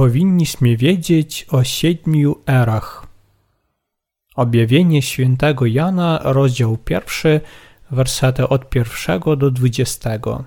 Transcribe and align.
powinniśmy 0.00 0.76
wiedzieć 0.76 1.46
o 1.50 1.64
siedmiu 1.64 2.36
erach. 2.46 3.06
Objawienie 4.36 5.02
świętego 5.02 5.66
Jana, 5.66 6.20
rozdział 6.22 6.76
pierwszy, 6.76 7.40
wersety 7.90 8.48
od 8.48 8.70
pierwszego 8.70 9.36
do 9.36 9.50
dwudziestego. 9.50 10.44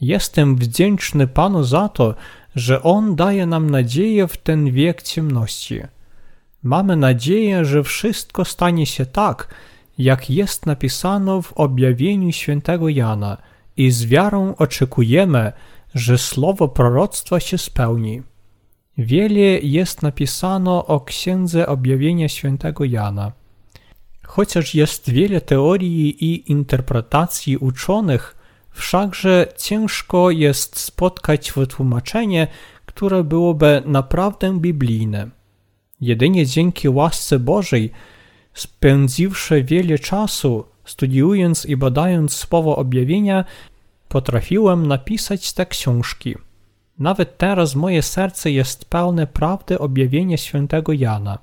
Jestem 0.00 0.56
wdzięczny 0.56 1.26
Panu 1.26 1.64
za 1.64 1.88
to, 1.88 2.14
że 2.54 2.82
On 2.82 3.16
daje 3.16 3.46
nam 3.46 3.70
nadzieję 3.70 4.28
w 4.28 4.36
ten 4.36 4.72
wiek 4.72 5.02
ciemności. 5.02 5.80
Mamy 6.62 6.96
nadzieję, 6.96 7.64
że 7.64 7.82
wszystko 7.82 8.44
stanie 8.44 8.86
się 8.86 9.06
tak, 9.06 9.54
jak 9.98 10.30
jest 10.30 10.66
napisano 10.66 11.42
w 11.42 11.52
objawieniu 11.52 12.32
świętego 12.32 12.88
Jana 12.88 13.36
i 13.76 13.90
z 13.90 14.04
wiarą 14.04 14.54
oczekujemy, 14.58 15.52
że 15.94 16.18
słowo 16.18 16.68
proroctwa 16.68 17.40
się 17.40 17.58
spełni. 17.58 18.22
Wiele 18.98 19.40
jest 19.62 20.02
napisano 20.02 20.86
o 20.86 21.00
księdze 21.00 21.66
objawienia 21.66 22.28
świętego 22.28 22.84
Jana. 22.84 23.32
Chociaż 24.22 24.74
jest 24.74 25.10
wiele 25.10 25.40
teorii 25.40 26.24
i 26.24 26.50
interpretacji 26.52 27.56
uczonych, 27.56 28.36
wszakże 28.70 29.46
ciężko 29.58 30.30
jest 30.30 30.78
spotkać 30.78 31.52
wytłumaczenie, 31.52 32.46
które 32.86 33.24
byłoby 33.24 33.82
naprawdę 33.86 34.60
biblijne. 34.60 35.30
Jedynie 36.00 36.46
dzięki 36.46 36.88
łasce 36.88 37.38
Bożej, 37.38 37.92
spędziwszy 38.54 39.64
wiele 39.64 39.98
czasu 39.98 40.64
studiując 40.86 41.66
i 41.66 41.76
badając 41.76 42.36
słowo 42.36 42.76
objawienia, 42.76 43.44
potrafiłem 44.08 44.86
napisać 44.86 45.52
te 45.52 45.66
książki. 45.66 46.34
Nawet 46.98 47.38
teraz 47.38 47.74
moje 47.74 48.02
serce 48.02 48.50
jest 48.50 48.84
pełne 48.84 49.26
prawdy 49.26 49.78
objawienia 49.78 50.36
świętego 50.36 50.92
Jana. 50.92 51.38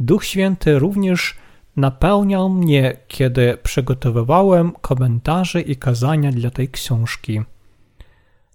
Duch 0.00 0.24
Święty 0.24 0.78
również 0.78 1.36
napełniał 1.76 2.50
mnie, 2.50 2.96
kiedy 3.08 3.58
przygotowywałem 3.62 4.72
komentarze 4.72 5.60
i 5.60 5.76
kazania 5.76 6.32
dla 6.32 6.50
tej 6.50 6.68
książki. 6.68 7.42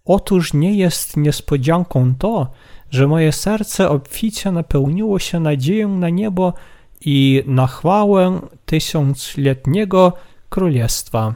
Otóż 0.06 0.54
nie 0.54 0.78
jest 0.78 1.18
niespodzianką 1.18 2.16
to, 2.16 2.52
że 2.92 3.08
moje 3.08 3.32
serce 3.32 3.90
obficie 3.90 4.52
napełniło 4.52 5.20
się 5.20 5.40
nadzieją 5.40 5.98
na 5.98 6.10
niebo 6.10 6.54
i 7.02 7.44
na 7.46 7.68
chwałę 7.68 8.40
tysiącletniego 8.66 10.14
królestwa. 10.50 11.34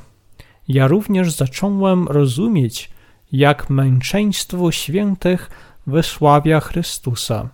Ja 0.67 0.87
również 0.87 1.31
zacząłem 1.31 2.07
rozumieć, 2.07 2.92
jak 3.33 3.69
męczeństwo 3.69 4.71
świętych 4.71 5.49
wysławia 5.87 6.59
Chrystusa. 6.59 7.49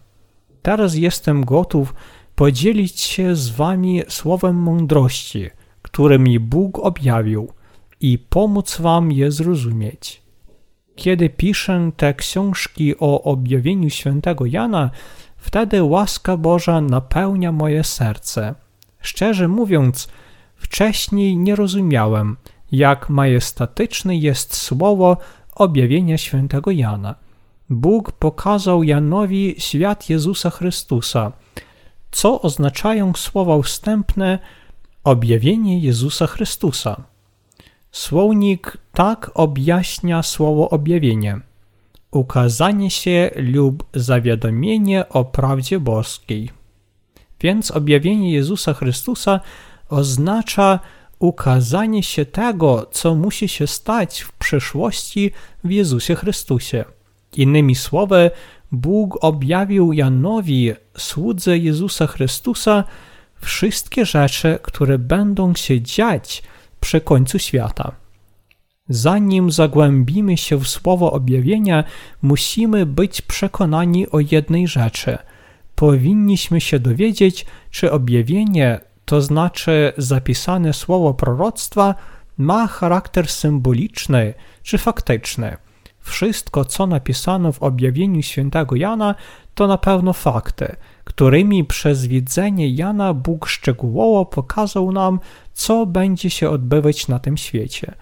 Teraz 0.62 0.96
jestem 0.96 1.46
gotów 1.46 1.94
podzielić 2.36 3.00
się 3.00 3.36
z 3.36 3.50
wami 3.50 4.02
słowem 4.08 4.56
mądrości, 4.56 5.50
które 5.82 6.20
mi 6.20 6.40
Bóg 6.40 6.80
objawił 6.80 7.54
i 8.02 8.18
pomóc 8.18 8.78
wam 8.78 9.12
je 9.12 9.32
zrozumieć. 9.32 10.22
Kiedy 10.96 11.30
piszę 11.30 11.92
te 11.98 12.14
książki 12.14 13.00
o 13.00 13.24
objawieniu 13.24 13.90
świętego 13.90 14.46
Jana, 14.46 14.90
wtedy 15.38 15.84
łaska 15.84 16.38
Boża 16.38 16.82
napełnia 16.82 17.52
moje 17.52 17.84
serce. 17.84 18.56
Szczerze 19.02 19.48
mówiąc, 19.48 20.10
wcześniej 20.56 21.38
nie 21.38 21.56
rozumiałem, 21.56 22.38
jak 22.72 23.10
majestatyczne 23.10 24.18
jest 24.18 24.56
słowo 24.56 25.18
objawienia 25.60 26.18
świętego 26.18 26.72
Jana. 26.72 27.16
Bóg 27.70 28.12
pokazał 28.12 28.84
Janowi 28.84 29.56
świat 29.58 30.10
Jezusa 30.10 30.50
Chrystusa, 30.50 31.32
co 32.12 32.42
oznaczają 32.42 33.14
słowa 33.14 33.62
wstępne 33.62 34.40
objawienie 35.04 35.80
Jezusa 35.80 36.28
Chrystusa. 36.28 37.04
Słownik 37.92 38.78
tak 38.94 39.32
objaśnia 39.34 40.24
słowo 40.24 40.70
objawienie. 40.70 41.40
Ukazanie 42.12 42.92
się 42.92 43.32
lub 43.36 43.84
zawiadomienie 43.94 45.10
o 45.10 45.26
prawdzie 45.26 45.80
boskiej. 45.80 46.50
Więc 47.42 47.72
objawienie 47.72 48.34
Jezusa 48.34 48.74
Chrystusa 48.74 49.40
oznacza 49.90 50.80
ukazanie 51.20 52.04
się 52.04 52.26
tego, 52.26 52.86
co 52.92 53.16
musi 53.16 53.48
się 53.48 53.68
stać 53.68 54.22
w 54.22 54.32
przyszłości 54.32 55.32
w 55.64 55.72
Jezusie 55.72 56.16
Chrystusie. 56.16 56.86
Innymi 57.34 57.76
słowy, 57.76 58.32
Bóg 58.72 59.18
objawił 59.22 59.94
Janowi, 59.94 60.72
słudze 60.98 61.58
Jezusa 61.58 62.08
Chrystusa, 62.08 62.84
wszystkie 63.42 64.06
rzeczy, 64.06 64.60
które 64.62 65.00
będą 65.00 65.56
się 65.56 65.82
dziać 65.82 66.44
przy 66.80 67.02
końcu 67.02 67.40
świata. 67.40 67.92
Zanim 68.90 69.52
zagłębimy 69.52 70.38
się 70.38 70.58
w 70.58 70.68
słowo 70.68 71.12
objawienia, 71.12 71.84
musimy 72.22 72.86
być 72.86 73.22
przekonani 73.22 74.10
o 74.10 74.20
jednej 74.20 74.68
rzeczy. 74.68 75.18
Powinniśmy 75.76 76.62
się 76.62 76.80
dowiedzieć, 76.80 77.46
czy 77.72 77.92
objawienie 77.92 78.80
to 79.10 79.22
znaczy 79.22 79.94
zapisane 79.98 80.74
słowo 80.74 81.14
proroctwa, 81.14 81.96
ma 82.38 82.68
charakter 82.68 83.28
symboliczny 83.28 84.34
czy 84.64 84.78
faktyczny. 84.78 85.58
Wszystko, 86.00 86.66
co 86.66 86.88
napisano 86.88 87.52
w 87.52 87.64
objawieniu 87.64 88.22
świętego 88.22 88.76
Jana, 88.76 89.16
to 89.56 89.68
na 89.68 89.78
pewno 89.78 90.14
fakty, 90.14 90.76
którymi 91.04 91.66
przez 91.66 92.06
widzenie 92.06 92.70
Jana 92.70 93.14
Bóg 93.14 93.48
szczegółowo 93.48 94.26
pokazał 94.26 94.92
nam, 94.92 95.20
co 95.54 95.86
będzie 95.86 96.30
się 96.30 96.50
odbywać 96.50 97.08
na 97.08 97.20
tym 97.20 97.38
świecie. 97.38 97.96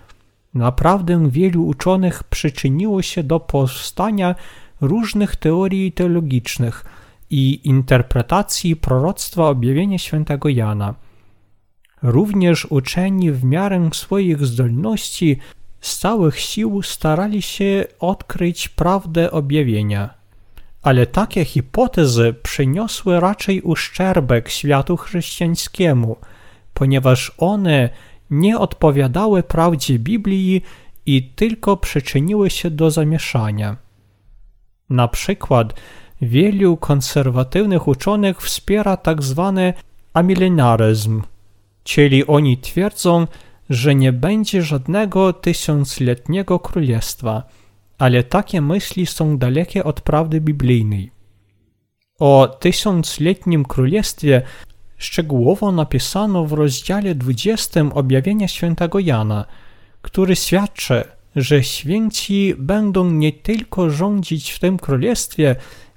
Naprawdę 0.53 1.29
wielu 1.29 1.65
uczonych 1.65 2.23
przyczyniło 2.23 3.01
się 3.01 3.23
do 3.23 3.39
powstania 3.39 4.35
różnych 4.81 5.35
teorii 5.35 5.91
teologicznych– 5.91 6.83
i 7.29 7.67
interpretacji 7.67 8.75
proroctwa 8.75 9.49
objawienia 9.49 9.97
świętego 9.97 10.49
Jana. 10.49 10.95
Również 12.01 12.65
uczeni 12.65 13.31
w 13.31 13.43
miarę 13.43 13.89
swoich 13.93 14.45
zdolności 14.45 15.39
z 15.81 15.97
całych 15.97 16.39
sił 16.39 16.81
starali 16.81 17.41
się 17.41 17.85
odkryć 17.99 18.69
prawdę 18.69 19.31
objawienia. 19.31 20.13
Ale 20.81 21.07
takie 21.07 21.45
hipotezy 21.45 22.35
przyniosły 22.43 23.19
raczej 23.19 23.61
uszczerbek 23.61 24.49
światu 24.49 24.97
chrześcijańskiemu, 24.97 26.17
ponieważ 26.73 27.31
one 27.37 27.89
nie 28.29 28.59
odpowiadały 28.59 29.43
prawdzie 29.43 29.99
Biblii 29.99 30.61
i 31.05 31.23
tylko 31.23 31.77
przyczyniły 31.77 32.49
się 32.49 32.71
do 32.71 32.91
zamieszania. 32.91 33.86
Na 34.89 35.07
przykład 35.07 35.73
wielu 36.21 36.77
konserwatywnych 36.77 37.87
uczonych 37.87 38.41
wspiera. 38.41 38.97
Tak 38.97 39.17
amilenaryzm, 40.13 41.21
czyli 41.83 42.27
oni 42.27 42.57
twierdzą, 42.57 43.27
że 43.69 43.95
nie 43.95 44.13
będzie 44.13 44.61
żadnego 44.61 45.33
tysiącletniego 45.33 46.59
królestwa, 46.59 47.43
ale 47.97 48.23
takie 48.23 48.61
myśli 48.61 49.05
są 49.05 49.37
dalekie 49.37 49.83
od 49.83 50.01
prawdy 50.01 50.41
biblijnej. 50.41 51.11
O 52.19 52.57
tysiącletnim 52.59 53.65
królestwie 53.65 54.41
szczegółowo 54.97 55.71
napisano 55.71 56.45
w 56.45 56.53
rozdziale 56.53 57.15
20 57.15 57.81
objawienia 57.93 58.47
świętego 58.47 58.99
Jana, 58.99 59.45
który 60.01 60.35
świadczy, 60.35 61.03
że 61.37 61.63
święci 61.63 62.55
będą 62.57 63.11
nie 63.11 63.31
tylko 63.31 63.89
rządzić 63.89 64.51
w 64.51 64.59
tym 64.59 64.77
królestwie, 64.77 65.55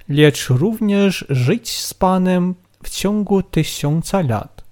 lecz 0.09 0.49
również 0.49 1.25
żyć 1.29 1.69
z 1.77 1.93
Panem 1.93 2.55
w 2.83 2.89
ciągu 2.89 3.43
tysiąca 3.43 4.21
lat. 4.21 4.63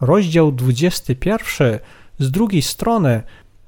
Rozdział 0.00 0.52
21 0.52 1.78
z 2.18 2.30
drugiej 2.30 2.62
strony 2.62 3.22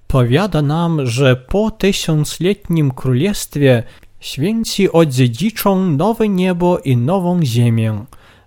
powiada 0.06 0.62
nam, 0.62 1.06
że 1.06 1.36
po 1.36 1.70
tysiącletnim 1.70 2.90
królestwie 2.90 3.82
święci 4.20 4.92
odziedziczą 4.92 5.90
nowe 5.90 6.28
niebo 6.28 6.78
i 6.78 6.96
nową 6.96 7.42
ziemię, 7.42 8.04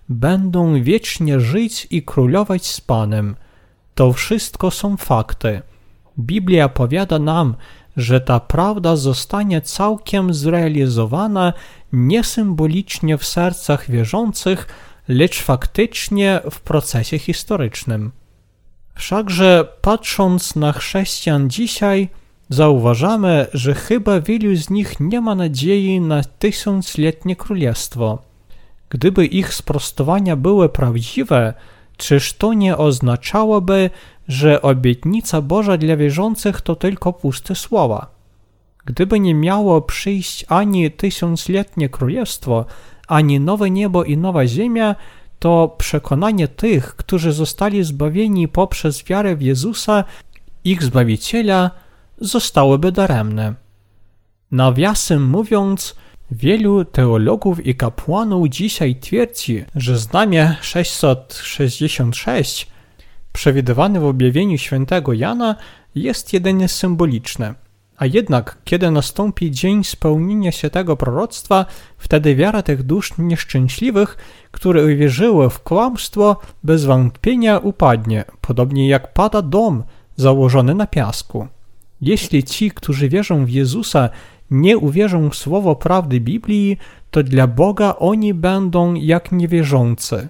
będą 0.08 0.82
wiecznie 0.82 1.40
żyć 1.40 1.86
i 1.90 2.02
królować 2.02 2.66
z 2.66 2.80
Panem. 2.80 3.36
To 3.94 4.12
wszystko 4.12 4.70
są 4.70 4.96
fakty. 4.96 5.62
Biblia 6.18 6.68
powiada 6.68 7.18
nam, 7.18 7.54
że 7.96 8.20
ta 8.20 8.40
prawda 8.40 8.96
zostanie 8.96 9.60
całkiem 9.60 10.34
zrealizowana 10.34 11.52
nie 11.92 12.24
symbolicznie 12.24 13.18
w 13.18 13.24
sercach 13.24 13.90
wierzących, 13.90 14.66
lecz 15.08 15.42
faktycznie 15.42 16.40
w 16.50 16.60
procesie 16.60 17.18
historycznym. 17.18 18.12
Wszakże 18.94 19.68
patrząc 19.80 20.56
na 20.56 20.72
chrześcijan 20.72 21.50
dzisiaj, 21.50 22.08
zauważamy, 22.48 23.46
że 23.52 23.74
chyba 23.74 24.20
wielu 24.20 24.56
z 24.56 24.70
nich 24.70 25.00
nie 25.00 25.20
ma 25.20 25.34
nadziei 25.34 26.00
na 26.00 26.24
tysiącletnie 26.24 27.36
królestwo. 27.36 28.22
Gdyby 28.88 29.26
ich 29.26 29.54
sprostowania 29.54 30.36
były 30.36 30.68
prawdziwe, 30.68 31.54
czyż 31.96 32.32
to 32.32 32.52
nie 32.52 32.76
oznaczałoby, 32.76 33.90
że 34.32 34.62
obietnica 34.62 35.42
Boża 35.42 35.76
dla 35.76 35.96
wierzących 35.96 36.60
to 36.60 36.76
tylko 36.76 37.12
puste 37.12 37.54
słowa? 37.54 38.06
Gdyby 38.84 39.20
nie 39.20 39.34
miało 39.34 39.82
przyjść 39.82 40.44
ani 40.48 40.90
tysiącletnie 40.90 41.88
królestwo, 41.88 42.64
ani 43.08 43.40
nowe 43.40 43.70
niebo 43.70 44.04
i 44.04 44.16
nowa 44.16 44.46
ziemia, 44.46 44.96
to 45.38 45.74
przekonanie 45.78 46.48
tych, 46.48 46.96
którzy 46.96 47.32
zostali 47.32 47.84
zbawieni 47.84 48.48
poprzez 48.48 49.04
wiarę 49.04 49.36
w 49.36 49.42
Jezusa, 49.42 50.04
ich 50.64 50.82
Zbawiciela, 50.82 51.70
zostałoby 52.20 52.92
daremne. 52.92 53.54
Nawiasem 54.50 55.30
mówiąc, 55.30 55.96
wielu 56.30 56.84
teologów 56.84 57.66
i 57.66 57.74
kapłanów 57.74 58.48
dzisiaj 58.48 58.96
twierdzi, 58.96 59.64
że 59.74 59.98
znamie 59.98 60.56
666 60.60 62.71
przewidywane 63.32 64.00
w 64.00 64.04
objawieniu 64.04 64.58
świętego 64.58 65.12
Jana 65.12 65.56
jest 65.94 66.32
jedynie 66.32 66.68
symboliczne. 66.68 67.54
A 67.96 68.06
jednak, 68.06 68.58
kiedy 68.64 68.90
nastąpi 68.90 69.50
dzień 69.50 69.84
spełnienia 69.84 70.52
się 70.52 70.70
tego 70.70 70.96
proroctwa, 70.96 71.66
wtedy 71.98 72.34
wiara 72.34 72.62
tych 72.62 72.82
dusz 72.82 73.18
nieszczęśliwych, 73.18 74.16
które 74.50 74.84
uwierzyły 74.84 75.50
w 75.50 75.60
kłamstwo, 75.60 76.36
bez 76.62 76.84
wątpienia 76.84 77.58
upadnie, 77.58 78.24
podobnie 78.40 78.88
jak 78.88 79.12
pada 79.12 79.42
dom 79.42 79.82
założony 80.16 80.74
na 80.74 80.86
piasku. 80.86 81.48
Jeśli 82.00 82.44
ci, 82.44 82.70
którzy 82.70 83.08
wierzą 83.08 83.44
w 83.44 83.50
Jezusa, 83.50 84.08
nie 84.50 84.78
uwierzą 84.78 85.30
w 85.30 85.36
słowo 85.36 85.76
prawdy 85.76 86.20
Biblii, 86.20 86.78
to 87.10 87.22
dla 87.22 87.46
Boga 87.46 87.94
oni 87.98 88.34
będą 88.34 88.94
jak 88.94 89.32
niewierzący. 89.32 90.28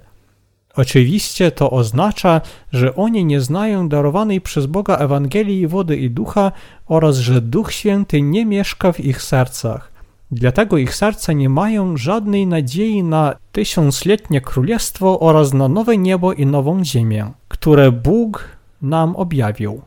Oczywiście 0.77 1.51
to 1.51 1.71
oznacza, 1.71 2.41
że 2.73 2.97
oni 2.97 3.25
nie 3.25 3.41
znają 3.41 3.89
darowanej 3.89 4.41
przez 4.41 4.67
Boga 4.67 4.97
Ewangelii 4.97 5.67
wody 5.67 5.97
i 5.97 6.11
ducha 6.11 6.53
oraz 6.87 7.17
że 7.17 7.41
Duch 7.41 7.73
Święty 7.73 8.23
nie 8.23 8.47
mieszka 8.47 8.93
w 8.93 9.01
ich 9.01 9.23
sercach. 9.23 9.93
Dlatego 10.31 10.79
ich 10.79 10.95
serca 10.95 11.33
nie 11.33 11.49
mają 11.49 11.97
żadnej 11.97 12.47
nadziei 12.47 13.03
na 13.03 13.35
tysiącletnie 13.53 14.41
królestwo 14.41 15.21
oraz 15.21 15.53
na 15.53 15.69
nowe 15.69 15.99
niebo 15.99 16.33
i 16.33 16.47
nową 16.47 16.85
ziemię, 16.85 17.31
które 17.49 17.93
Bóg 17.93 18.49
nam 18.83 19.17
objawił. 19.17 19.83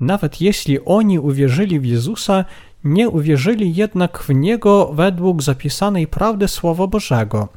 Nawet 0.00 0.40
jeśli 0.40 0.84
oni 0.84 1.18
uwierzyli 1.18 1.80
w 1.80 1.84
Jezusa, 1.84 2.44
nie 2.84 3.08
uwierzyli 3.08 3.74
jednak 3.74 4.18
w 4.18 4.34
Niego 4.34 4.90
według 4.92 5.42
zapisanej 5.42 6.06
prawdy 6.06 6.48
Słowa 6.48 6.86
Bożego. 6.86 7.48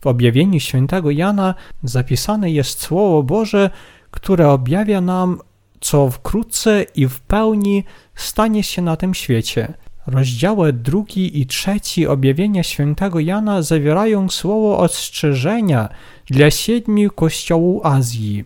W 0.00 0.06
objawieniu 0.06 0.60
świętego 0.60 1.10
Jana 1.10 1.54
zapisane 1.82 2.50
jest 2.50 2.80
Słowo 2.80 3.22
Boże, 3.22 3.70
które 4.10 4.50
objawia 4.50 5.00
nam, 5.00 5.40
co 5.80 6.10
wkrótce 6.10 6.82
i 6.94 7.06
w 7.06 7.20
pełni 7.20 7.84
stanie 8.14 8.62
się 8.62 8.82
na 8.82 8.96
tym 8.96 9.14
świecie. 9.14 9.74
Rozdziały 10.06 10.72
drugi 10.72 11.40
i 11.40 11.46
trzeci 11.46 12.06
objawienia 12.06 12.62
świętego 12.62 13.20
Jana 13.20 13.62
zawierają 13.62 14.28
słowo 14.28 14.78
ostrzeżenia 14.78 15.88
dla 16.26 16.50
siedmiu 16.50 17.10
kościołów 17.10 17.86
Azji. 17.86 18.44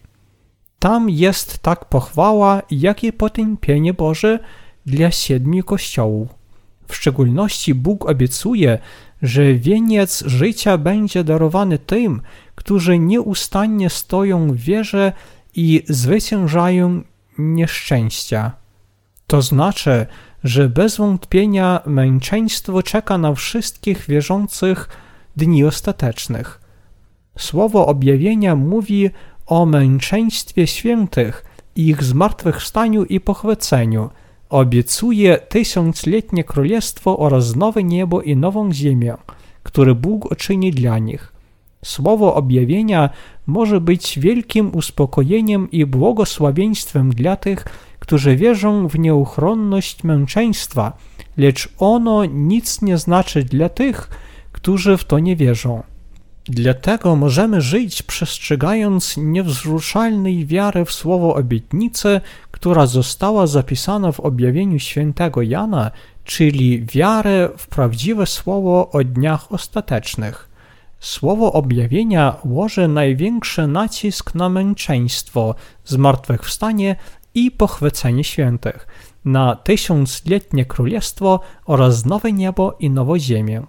Tam 0.79 1.11
jest 1.11 1.59
tak 1.59 1.85
pochwała, 1.85 2.63
jak 2.71 3.05
i 3.05 3.13
potępienie 3.13 3.95
Boże 3.95 4.39
dla 4.87 5.11
siedmiu 5.11 5.65
kościołów. 5.65 6.29
W 6.89 6.97
szczególności 6.97 7.75
Bóg 7.75 8.09
obiecuje, 8.11 8.79
że 9.23 9.55
wieniec 9.55 10.25
życia 10.27 10.79
będzie 10.79 11.25
darowany 11.25 11.79
tym, 11.79 12.23
którzy 12.55 12.99
nieustannie 12.99 13.91
stoją 13.91 14.53
w 14.53 14.57
wierze 14.57 15.13
i 15.55 15.83
zwyciężają 15.89 17.03
nieszczęścia. 17.39 18.53
To 19.27 19.43
znaczy, 19.43 20.07
że 20.45 20.69
bez 20.69 20.97
wątpienia 20.97 21.81
męczeństwo 21.87 22.83
czeka 22.83 23.19
na 23.19 23.35
wszystkich 23.35 24.07
wierzących 24.07 24.89
dni 25.37 25.65
ostatecznych. 25.65 26.61
Słowo 27.39 27.87
objawienia 27.87 28.57
mówi 28.57 29.11
o 29.47 29.67
męczeństwie 29.67 30.67
świętych, 30.67 31.45
ich 31.77 32.03
zmartwychwstaniu 32.05 33.05
i 33.05 33.21
pochwyceniu. 33.21 34.11
Obiecuje 34.53 35.39
tysiącletnie 35.39 36.45
królestwo 36.45 37.19
oraz 37.19 37.57
nowe 37.57 37.85
niebo 37.85 38.23
i 38.23 38.37
nową 38.37 38.73
ziemię, 38.73 39.15
które 39.63 39.95
Bóg 39.95 40.33
uczyni 40.33 40.71
dla 40.71 40.99
nich. 40.99 41.33
Słowo 41.85 42.35
objawienia 42.35 43.11
może 43.47 43.81
być 43.81 44.19
wielkim 44.19 44.75
uspokojeniem 44.75 45.71
i 45.71 45.87
błogosławieństwem 45.87 47.11
dla 47.11 47.37
tych, 47.37 47.65
którzy 47.99 48.37
wierzą 48.37 48.89
w 48.89 48.99
nieuchronność 48.99 50.05
męczeństwa, 50.05 50.93
lecz 51.37 51.69
ono 51.79 52.25
nic 52.25 52.83
nie 52.83 52.99
znaczy 52.99 53.45
dla 53.45 53.69
tych, 53.69 54.11
którzy 54.53 54.97
w 54.97 55.05
to 55.05 55.19
nie 55.19 55.37
wierzą. 55.37 55.83
Dlatego 56.45 57.17
możemy 57.17 57.61
żyć 57.61 58.03
przestrzegając 58.03 59.17
niewzruszalnej 59.17 60.47
wiary 60.47 60.85
w 60.85 60.93
słowo 60.93 61.35
obietnicy, 61.35 62.21
która 62.51 62.87
została 62.87 63.47
zapisana 63.47 64.13
w 64.13 64.21
objawieniu 64.21 64.79
świętego 64.79 65.43
Jana, 65.43 65.91
czyli 66.25 66.87
wiarę 66.87 67.49
w 67.57 67.67
prawdziwe 67.67 68.27
słowo 68.27 68.91
o 68.91 69.05
dniach 69.05 69.53
ostatecznych. 69.53 70.49
Słowo 71.01 71.53
objawienia 71.53 72.37
łoży 72.45 72.89
największy 72.89 73.67
nacisk 73.67 74.35
na 74.35 74.49
męczeństwo, 74.49 75.55
zmartwychwstanie 75.85 76.97
i 77.35 77.51
pochwycenie 77.51 78.25
świętych, 78.25 78.87
na 79.25 79.57
tysiącletnie 79.57 80.65
królestwo 80.65 81.41
oraz 81.67 82.05
nowe 82.05 82.33
niebo 82.33 82.77
i 82.81 82.91
nową 82.91 83.19
ziemię. 83.19 83.63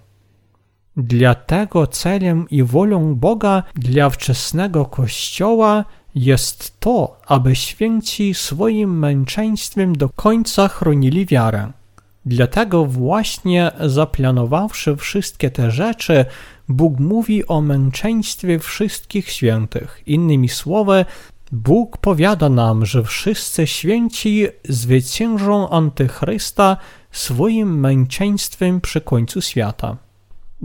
Dlatego 0.96 1.86
celem 1.86 2.48
i 2.50 2.62
wolą 2.62 3.14
Boga 3.14 3.62
dla 3.74 4.10
wczesnego 4.10 4.84
Kościoła 4.84 5.84
jest 6.14 6.80
to, 6.80 7.20
aby 7.26 7.56
święci 7.56 8.34
swoim 8.34 8.98
męczeństwem 8.98 9.96
do 9.96 10.08
końca 10.08 10.68
chronili 10.68 11.26
wiarę. 11.26 11.72
Dlatego 12.26 12.84
właśnie 12.84 13.70
zaplanowawszy 13.80 14.96
wszystkie 14.96 15.50
te 15.50 15.70
rzeczy, 15.70 16.24
Bóg 16.68 16.98
mówi 16.98 17.46
o 17.46 17.60
męczeństwie 17.60 18.58
wszystkich 18.58 19.30
świętych. 19.30 20.02
Innymi 20.06 20.48
słowy, 20.48 21.04
Bóg 21.52 21.98
powiada 21.98 22.48
nam, 22.48 22.86
że 22.86 23.04
wszyscy 23.04 23.66
święci 23.66 24.46
zwyciężą 24.68 25.70
Antychrysta 25.70 26.76
swoim 27.12 27.80
męczeństwem 27.80 28.80
przy 28.80 29.00
końcu 29.00 29.40
świata. 29.40 30.03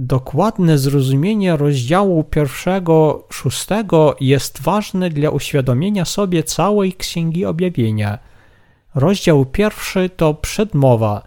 Dokładne 0.01 0.77
zrozumienie 0.77 1.57
rozdziału 1.57 2.23
pierwszego, 2.23 3.27
szóstego 3.29 4.15
jest 4.19 4.61
ważne 4.61 5.09
dla 5.09 5.29
uświadomienia 5.29 6.05
sobie 6.05 6.43
całej 6.43 6.93
Księgi 6.93 7.45
Objawienia. 7.45 8.19
Rozdział 8.95 9.45
pierwszy 9.45 10.09
to 10.09 10.33
przedmowa, 10.33 11.21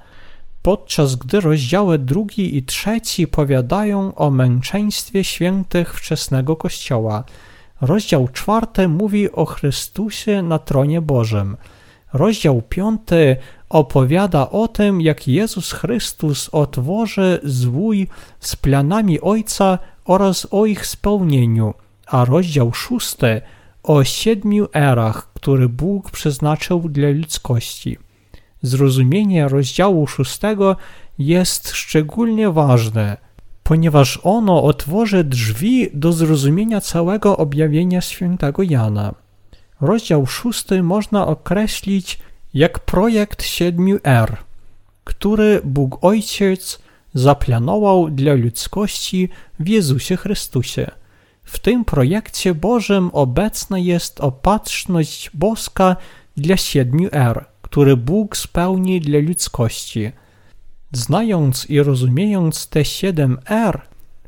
podczas 0.62 1.16
gdy 1.16 1.40
rozdziały 1.40 1.98
drugi 1.98 2.56
i 2.56 2.62
trzeci 2.62 3.26
powiadają 3.26 4.14
o 4.14 4.30
męczeństwie 4.30 5.24
świętych 5.24 5.94
wczesnego 5.94 6.56
Kościoła. 6.56 7.24
Rozdział 7.80 8.28
czwarty 8.28 8.88
mówi 8.88 9.32
o 9.32 9.44
Chrystusie 9.44 10.42
na 10.42 10.58
tronie 10.58 11.00
Bożym. 11.00 11.56
Rozdział 12.12 12.62
piąty 12.68 13.36
opowiada 13.72 14.50
o 14.50 14.68
tym, 14.68 15.00
jak 15.00 15.28
Jezus 15.28 15.72
Chrystus 15.72 16.48
otworzy 16.52 17.40
zwój 17.44 18.08
z 18.40 18.56
planami 18.56 19.20
Ojca 19.20 19.78
oraz 20.04 20.46
o 20.50 20.66
ich 20.66 20.86
spełnieniu, 20.86 21.74
a 22.06 22.24
rozdział 22.24 22.72
szósty 22.72 23.40
o 23.82 24.04
siedmiu 24.04 24.66
erach, 24.74 25.32
które 25.34 25.68
Bóg 25.68 26.10
przeznaczył 26.10 26.88
dla 26.88 27.08
ludzkości. 27.08 27.98
Zrozumienie 28.62 29.48
rozdziału 29.48 30.06
szóstego 30.06 30.76
jest 31.18 31.70
szczególnie 31.70 32.50
ważne, 32.50 33.16
ponieważ 33.62 34.20
ono 34.22 34.62
otworzy 34.62 35.24
drzwi 35.24 35.88
do 35.94 36.12
zrozumienia 36.12 36.80
całego 36.80 37.36
objawienia 37.36 38.00
świętego 38.00 38.62
Jana. 38.62 39.14
Rozdział 39.80 40.26
szósty 40.26 40.82
można 40.82 41.26
określić 41.26 42.18
jak 42.54 42.78
projekt 42.78 43.42
siedmiu 43.42 43.98
R, 44.04 44.36
który 45.04 45.60
Bóg 45.64 46.04
Ojciec 46.04 46.78
zaplanował 47.14 48.10
dla 48.10 48.34
ludzkości 48.34 49.28
w 49.60 49.68
Jezusie 49.68 50.16
Chrystusie. 50.16 50.90
W 51.44 51.58
tym 51.58 51.84
projekcie 51.84 52.54
Bożym 52.54 53.10
obecna 53.12 53.78
jest 53.78 54.20
opatrzność 54.20 55.30
boska 55.34 55.96
dla 56.36 56.56
siedmiu 56.56 57.08
R, 57.12 57.44
który 57.62 57.96
Bóg 57.96 58.36
spełni 58.36 59.00
dla 59.00 59.18
ludzkości. 59.18 60.12
Znając 60.92 61.70
i 61.70 61.82
rozumiejąc 61.82 62.68
te 62.68 62.84
siedem 62.84 63.38
R, 63.46 63.80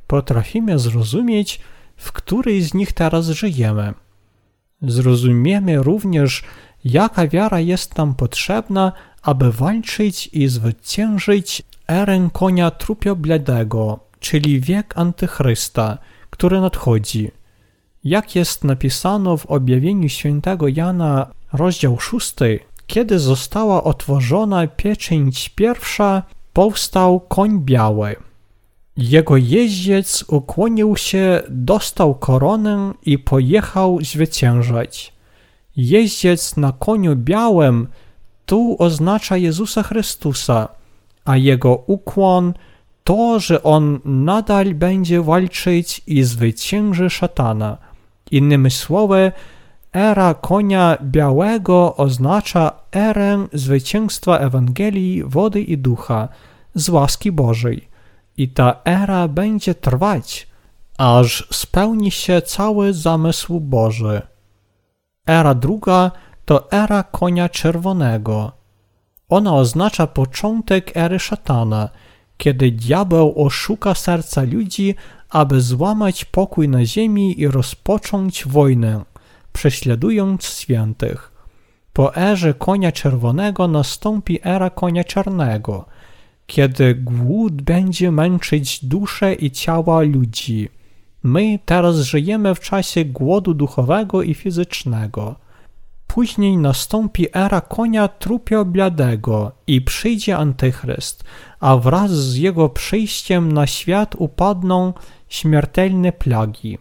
potrafimy 0.06 0.78
zrozumieć, 0.78 1.60
w 1.96 2.12
której 2.12 2.62
z 2.62 2.74
nich 2.74 2.92
teraz 2.92 3.26
żyjemy. 3.26 3.94
Zrozumiemy 4.82 5.82
również, 5.82 6.42
jaka 6.84 7.28
wiara 7.28 7.60
jest 7.60 7.96
nam 7.96 8.14
potrzebna, 8.14 8.92
aby 9.22 9.52
walczyć 9.52 10.30
i 10.32 10.48
zwyciężyć 10.48 11.62
erę 11.88 12.28
konia 12.32 12.70
trupiobladego, 12.70 14.00
czyli 14.20 14.60
wiek 14.60 14.98
Antychrysta, 14.98 15.98
który 16.30 16.60
nadchodzi. 16.60 17.30
Jak 18.04 18.36
jest 18.36 18.64
napisano 18.64 19.36
w 19.36 19.46
objawieniu 19.46 20.08
świętego 20.08 20.68
Jana, 20.68 21.26
rozdział 21.52 22.00
6, 22.00 22.34
kiedy 22.86 23.18
została 23.18 23.84
otworzona 23.84 24.66
pieczęć 24.66 25.48
pierwsza, 25.48 26.22
powstał 26.52 27.20
koń 27.20 27.60
biały. 27.60 28.16
Jego 28.96 29.36
jeździec 29.36 30.24
ukłonił 30.28 30.96
się, 30.96 31.42
dostał 31.48 32.14
koronę 32.14 32.92
i 33.06 33.18
pojechał 33.18 33.98
zwyciężać. 34.02 35.13
Jeździec 35.76 36.56
na 36.56 36.72
koniu 36.72 37.16
białym 37.16 37.88
tu 38.46 38.76
oznacza 38.78 39.36
Jezusa 39.36 39.82
Chrystusa, 39.82 40.68
a 41.24 41.36
jego 41.36 41.84
ukłon 41.86 42.54
to, 43.04 43.40
że 43.40 43.62
on 43.62 44.00
nadal 44.04 44.74
będzie 44.74 45.22
walczyć 45.22 46.02
i 46.06 46.22
zwycięży 46.22 47.10
szatana. 47.10 47.78
Innymi 48.30 48.70
słowy, 48.70 49.32
era 49.92 50.34
konia 50.34 50.98
białego 51.02 51.96
oznacza 51.96 52.72
erę 52.92 53.46
zwycięstwa 53.52 54.38
Ewangelii, 54.38 55.24
wody 55.24 55.62
i 55.62 55.78
ducha 55.78 56.28
z 56.74 56.88
łaski 56.88 57.32
Bożej. 57.32 57.88
I 58.36 58.48
ta 58.48 58.80
era 58.84 59.28
będzie 59.28 59.74
trwać, 59.74 60.46
aż 60.98 61.48
spełni 61.52 62.10
się 62.10 62.42
cały 62.42 62.92
zamysł 62.92 63.60
Boży. 63.60 64.22
Era 65.26 65.54
druga 65.54 66.10
to 66.44 66.70
era 66.72 67.02
konia 67.02 67.48
czerwonego. 67.48 68.52
Ona 69.28 69.54
oznacza 69.54 70.06
początek 70.06 70.96
ery 70.96 71.18
szatana, 71.18 71.88
kiedy 72.36 72.70
diabeł 72.70 73.44
oszuka 73.46 73.94
serca 73.94 74.42
ludzi, 74.42 74.94
aby 75.30 75.60
złamać 75.60 76.24
pokój 76.24 76.68
na 76.68 76.84
ziemi 76.84 77.40
i 77.40 77.48
rozpocząć 77.48 78.46
wojnę, 78.46 79.04
prześladując 79.52 80.44
świętych. 80.44 81.32
Po 81.92 82.16
erze 82.16 82.54
konia 82.54 82.92
czerwonego 82.92 83.68
nastąpi 83.68 84.38
era 84.42 84.70
konia 84.70 85.04
czarnego, 85.04 85.86
kiedy 86.46 86.94
głód 86.94 87.62
będzie 87.62 88.10
męczyć 88.10 88.84
dusze 88.84 89.34
i 89.34 89.50
ciała 89.50 90.02
ludzi. 90.02 90.68
My 91.26 91.58
teraz 91.64 91.96
żyjemy 91.96 92.54
w 92.54 92.60
czasie 92.60 93.04
głodu 93.04 93.54
duchowego 93.54 94.22
i 94.22 94.34
fizycznego. 94.34 95.34
Później 96.06 96.56
nastąpi 96.56 97.26
era 97.32 97.60
konia 97.60 98.08
trupio-bladego 98.08 99.50
i 99.66 99.80
przyjdzie 99.80 100.36
Antychryst, 100.36 101.24
a 101.60 101.76
wraz 101.76 102.10
z 102.10 102.36
jego 102.36 102.68
przyjściem 102.68 103.52
na 103.52 103.66
świat 103.66 104.14
upadną 104.18 104.92
śmiertelne 105.28 106.12
plagi. 106.12 106.78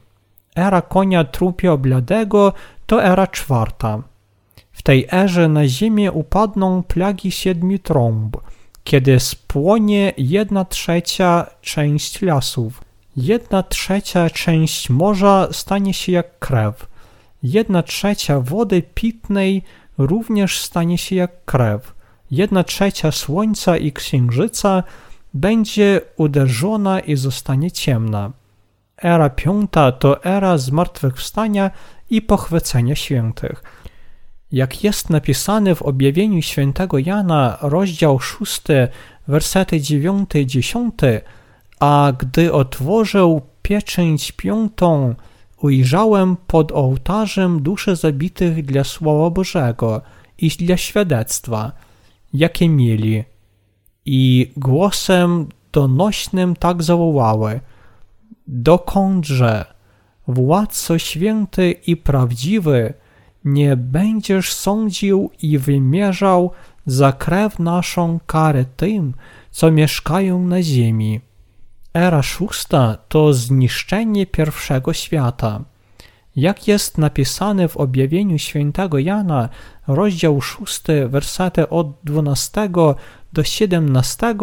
Era 0.55 0.81
konia 0.81 1.23
trupio-bladego 1.23 2.53
to 2.85 3.03
era 3.03 3.27
czwarta. 3.27 4.03
W 4.71 4.81
tej 4.81 5.07
erze 5.11 5.47
na 5.47 5.67
ziemię 5.67 6.11
upadną 6.11 6.83
plagi 6.83 7.31
siedmiu 7.31 7.79
trąb, 7.79 8.37
kiedy 8.83 9.19
spłonie 9.19 10.13
jedna 10.17 10.65
trzecia 10.65 11.45
część 11.61 12.21
lasów. 12.21 12.92
Jedna 13.17 13.63
trzecia 13.63 14.29
część 14.29 14.89
morza 14.89 15.47
stanie 15.51 15.93
się 15.93 16.11
jak 16.11 16.39
krew. 16.39 16.87
Jedna 17.43 17.83
trzecia 17.83 18.39
wody 18.39 18.81
pitnej 18.93 19.63
również 19.97 20.59
stanie 20.59 20.97
się 20.97 21.15
jak 21.15 21.45
krew. 21.45 21.93
Jedna 22.31 22.63
trzecia 22.63 23.11
słońca 23.11 23.77
i 23.77 23.91
księżyca 23.91 24.83
będzie 25.33 26.01
uderzona 26.17 26.99
i 26.99 27.15
zostanie 27.15 27.71
ciemna. 27.71 28.31
Era 29.03 29.29
piąta 29.29 29.91
to 29.91 30.23
era 30.23 30.57
zmartwychwstania 30.57 31.71
i 32.09 32.21
pochwycenia 32.21 32.95
świętych. 32.95 33.63
Jak 34.51 34.83
jest 34.83 35.09
napisane 35.09 35.75
w 35.75 35.81
objawieniu 35.81 36.41
świętego 36.41 36.99
Jana, 36.99 37.57
rozdział 37.61 38.19
6, 38.19 38.61
wersety 39.27 39.81
9 39.81 40.35
i 40.35 40.47
10, 40.47 40.93
a 41.83 42.13
gdy 42.17 42.53
otworzył 42.53 43.41
pieczęć 43.61 44.31
piątą, 44.31 45.15
ujrzałem 45.57 46.37
pod 46.47 46.71
ołtarzem 46.71 47.63
dusze 47.63 47.95
zabitych 47.95 48.65
dla 48.65 48.83
Słowa 48.83 49.29
Bożego 49.29 50.01
i 50.37 50.49
dla 50.49 50.77
świadectwa, 50.77 51.71
jakie 52.33 52.69
mieli. 52.69 53.23
I 54.05 54.51
głosem 54.57 55.47
donośnym 55.71 56.55
tak 56.55 56.83
zawołały: 56.83 57.59
Dokądże, 58.47 59.65
władco 60.27 60.97
święty 60.97 61.71
i 61.71 61.97
prawdziwy, 61.97 62.93
nie 63.45 63.77
będziesz 63.77 64.53
sądził 64.53 65.31
i 65.41 65.57
wymierzał 65.57 66.51
za 66.85 67.11
krew 67.11 67.59
naszą 67.59 68.19
karę 68.25 68.65
tym, 68.65 69.13
co 69.51 69.71
mieszkają 69.71 70.43
na 70.47 70.63
ziemi. 70.63 71.21
Era 71.93 72.21
szósta 72.23 72.97
to 73.07 73.33
zniszczenie 73.33 74.25
pierwszego 74.25 74.93
świata. 74.93 75.61
Jak 76.35 76.67
jest 76.67 76.97
napisane 76.97 77.67
w 77.67 77.77
objawieniu 77.77 78.37
świętego 78.39 78.99
Jana, 78.99 79.49
rozdział 79.87 80.41
6, 80.41 80.81
wersety 81.07 81.69
od 81.69 81.87
12 82.03 82.69
do 83.33 83.43
17 83.43 84.35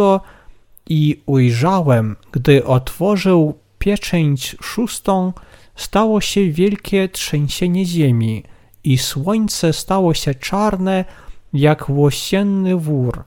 i 0.88 1.22
ujrzałem, 1.26 2.16
gdy 2.32 2.64
otworzył 2.64 3.58
pieczęć 3.78 4.56
szóstą, 4.62 5.32
stało 5.76 6.20
się 6.20 6.50
wielkie 6.50 7.08
trzęsienie 7.08 7.86
ziemi 7.86 8.42
i 8.84 8.98
słońce 8.98 9.72
stało 9.72 10.14
się 10.14 10.34
czarne 10.34 11.04
jak 11.52 11.88
łosienny 11.88 12.76
wór, 12.76 13.24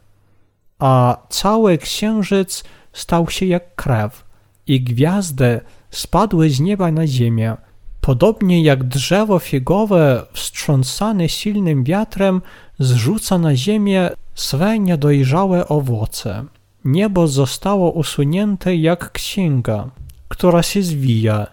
a 0.80 1.18
cały 1.30 1.78
księżyc 1.78 2.64
stał 2.94 3.30
się 3.30 3.46
jak 3.46 3.76
krew 3.76 4.26
i 4.68 4.82
gwiazdy 4.82 5.62
spadły 5.92 6.50
z 6.50 6.60
nieba 6.60 6.92
na 6.92 7.08
ziemię, 7.08 7.56
podobnie 8.02 8.64
jak 8.64 8.84
drzewo 8.84 9.40
figowe 9.40 10.26
wstrząsane 10.34 11.30
silnym 11.30 11.84
wiatrem 11.84 12.42
zrzuca 12.80 13.38
na 13.38 13.56
ziemię 13.56 14.10
swe 14.36 14.80
niedojrzałe 14.80 15.68
owoce. 15.68 16.46
Niebo 16.86 17.28
zostało 17.28 17.92
usunięte 17.92 18.76
jak 18.76 19.12
księga, 19.12 19.90
która 20.28 20.64
się 20.64 20.84
zwija, 20.84 21.48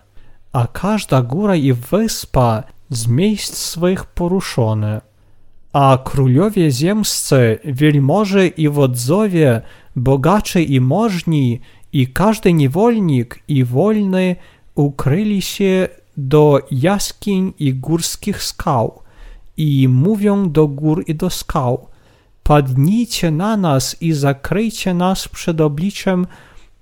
a 0.53 0.67
każda 0.67 1.23
góra 1.23 1.57
i 1.57 1.73
wyspa 1.73 2.63
z 2.91 3.07
miejsc 3.07 3.57
swych 3.57 4.05
poruszone. 4.05 5.01
A 5.73 5.99
królowie 6.05 6.71
ziemscy, 6.71 7.59
wielmoży 7.65 8.47
i 8.47 8.69
wodzowie, 8.69 9.61
bogacze 9.97 10.63
i 10.63 10.81
możni, 10.81 11.61
i 11.93 12.07
każdy 12.07 12.53
niewolnik 12.53 13.43
i 13.49 13.65
wolny 13.65 14.37
ukryli 14.75 15.43
się 15.43 15.89
do 16.17 16.61
jaskiń 16.71 17.53
i 17.59 17.75
górskich 17.75 18.43
skał 18.43 19.03
i 19.57 19.89
mówią 19.89 20.51
do 20.51 20.69
gór 20.69 21.05
i 21.07 21.15
do 21.15 21.31
skał 21.31 21.89
padnijcie 22.43 23.31
na 23.31 23.57
nas 23.57 24.03
i 24.03 24.13
zakryjcie 24.13 24.95
nas 24.95 25.29
przed 25.29 25.61
obliczem 25.61 26.27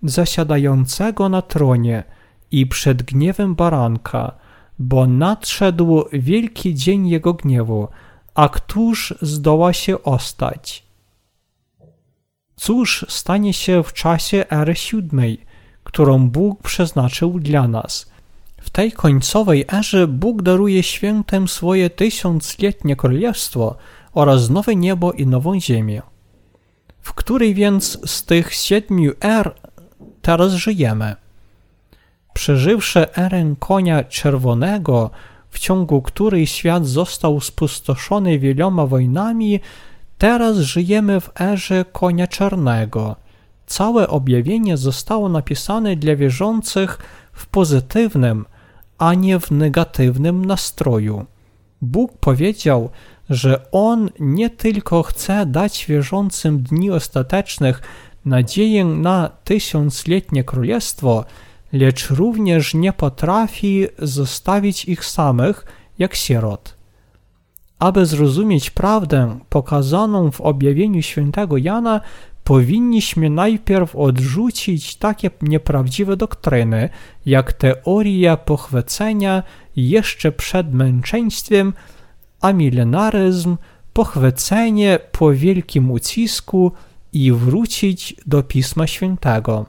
zasiadającego 0.02 1.28
na 1.28 1.42
tronie 1.42 2.04
i 2.50 2.66
przed 2.66 3.02
gniewem 3.02 3.54
baranka, 3.54 4.32
bo 4.78 5.06
nadszedł 5.06 6.04
wielki 6.12 6.74
dzień 6.74 7.08
jego 7.08 7.34
gniewu, 7.34 7.88
a 8.34 8.48
któż 8.48 9.14
zdoła 9.22 9.72
się 9.72 10.02
ostać? 10.02 10.87
Cóż 12.58 13.06
stanie 13.08 13.52
się 13.52 13.82
w 13.82 13.92
czasie 13.92 14.44
ery 14.50 14.74
siódmej, 14.74 15.44
którą 15.84 16.28
Bóg 16.28 16.62
przeznaczył 16.62 17.40
dla 17.40 17.68
nas? 17.68 18.10
W 18.60 18.70
tej 18.70 18.92
końcowej 18.92 19.64
erze 19.72 20.06
Bóg 20.06 20.42
daruje 20.42 20.82
świętem 20.82 21.48
swoje 21.48 21.90
tysiącletnie 21.90 22.96
królestwo 22.96 23.76
oraz 24.12 24.50
nowe 24.50 24.76
niebo 24.76 25.12
i 25.12 25.26
nową 25.26 25.60
ziemię. 25.60 26.02
W 27.00 27.12
której 27.14 27.54
więc 27.54 28.10
z 28.10 28.24
tych 28.24 28.54
siedmiu 28.54 29.12
er 29.20 29.54
teraz 30.22 30.52
żyjemy? 30.52 31.16
Przeżywszy 32.34 33.14
erę 33.14 33.54
konia 33.58 34.04
czerwonego, 34.04 35.10
w 35.50 35.58
ciągu 35.58 36.02
której 36.02 36.46
świat 36.46 36.86
został 36.86 37.40
spustoszony 37.40 38.38
wieloma 38.38 38.86
wojnami, 38.86 39.60
Teraz 40.18 40.56
żyjemy 40.56 41.20
w 41.20 41.40
erze 41.40 41.84
konia 41.92 42.26
czarnego. 42.26 43.16
Całe 43.66 44.08
objawienie 44.08 44.76
zostało 44.76 45.28
napisane 45.28 45.96
dla 45.96 46.16
wierzących 46.16 46.98
w 47.32 47.46
pozytywnym, 47.46 48.44
a 48.98 49.14
nie 49.14 49.40
w 49.40 49.50
negatywnym 49.50 50.44
nastroju. 50.44 51.26
Bóg 51.82 52.18
powiedział, 52.18 52.90
że 53.30 53.70
On 53.72 54.10
nie 54.20 54.50
tylko 54.50 55.02
chce 55.02 55.46
dać 55.46 55.86
wierzącym 55.86 56.62
dni 56.62 56.90
ostatecznych 56.90 57.82
nadzieję 58.24 58.84
na 58.84 59.30
tysiącletnie 59.44 60.44
królestwo, 60.44 61.24
lecz 61.72 62.10
również 62.10 62.74
nie 62.74 62.92
potrafi 62.92 63.86
zostawić 63.98 64.84
ich 64.84 65.04
samych 65.04 65.64
jak 65.98 66.14
sierot. 66.14 66.77
Aby 67.78 68.06
zrozumieć 68.06 68.70
prawdę 68.70 69.38
pokazaną 69.48 70.30
w 70.30 70.40
objawieniu 70.40 71.02
świętego 71.02 71.56
Jana, 71.56 72.00
powinniśmy 72.44 73.30
najpierw 73.30 73.96
odrzucić 73.96 74.96
takie 74.96 75.30
nieprawdziwe 75.42 76.16
doktryny, 76.16 76.88
jak 77.26 77.52
teoria 77.52 78.36
pochwycenia 78.36 79.42
jeszcze 79.76 80.32
przed 80.32 80.74
męczeństwem, 80.74 81.72
a 82.40 82.52
milenaryzm, 82.52 83.56
pochwycenie 83.92 84.98
po 85.12 85.32
wielkim 85.32 85.90
ucisku 85.90 86.72
i 87.12 87.32
wrócić 87.32 88.16
do 88.26 88.42
Pisma 88.42 88.86
Świętego. 88.86 89.66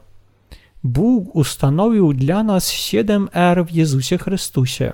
Bóg 0.83 1.35
ustanowił 1.35 2.13
dla 2.13 2.43
nas 2.43 2.71
siedem 2.71 3.29
er 3.33 3.65
w 3.65 3.71
Jezusie 3.71 4.17
Chrystusie. 4.17 4.93